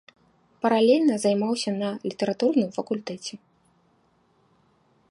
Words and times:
Паралельна 0.65 1.15
займаўся 1.25 1.71
на 1.81 1.89
літаратурным 2.09 2.69
факультэце. 2.79 3.41